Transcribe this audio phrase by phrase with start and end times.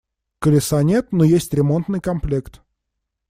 [0.39, 2.63] Колеса нет, но есть ремонтный комплект.